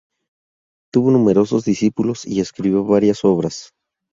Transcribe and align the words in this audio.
Tuvo 0.91 1.11
numerosos 1.11 1.63
discípulos 1.63 2.25
y 2.25 2.39
escribió 2.41 2.83
varias 2.83 3.23
obras. 3.23 3.71